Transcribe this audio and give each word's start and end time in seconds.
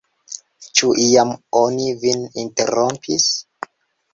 Ĉu 0.77 0.87
iam 1.03 1.33
oni 1.61 1.91
vin 2.07 2.25
interrompis? 2.45 3.29